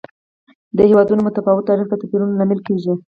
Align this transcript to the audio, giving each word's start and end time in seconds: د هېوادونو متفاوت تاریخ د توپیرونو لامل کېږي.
د 0.77 0.79
هېوادونو 0.89 1.21
متفاوت 1.27 1.63
تاریخ 1.69 1.85
د 1.89 1.93
توپیرونو 2.01 2.37
لامل 2.39 2.59
کېږي. 2.67 2.93